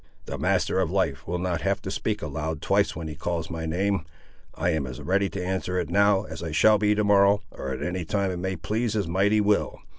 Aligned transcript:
The 0.25 0.39
Master 0.39 0.79
of 0.79 0.89
Life 0.89 1.27
will 1.27 1.37
not 1.37 1.61
have 1.61 1.79
to 1.83 1.91
speak 1.91 2.23
aloud 2.23 2.59
twice 2.59 2.95
when 2.95 3.07
he 3.07 3.13
calls 3.13 3.51
my 3.51 3.67
name. 3.67 4.03
I 4.55 4.71
am 4.71 4.87
as 4.87 4.99
ready 4.99 5.29
to 5.29 5.45
answer 5.45 5.75
to 5.77 5.81
it 5.83 5.91
now, 5.91 6.23
as 6.23 6.41
I 6.41 6.51
shall 6.51 6.79
be 6.79 6.95
to 6.95 7.03
morrow, 7.03 7.43
or 7.51 7.69
at 7.69 7.83
any 7.83 8.03
time 8.03 8.31
it 8.31 8.37
may 8.37 8.55
please 8.55 8.93
his 8.93 9.07
mighty 9.07 9.41
will. 9.41 9.77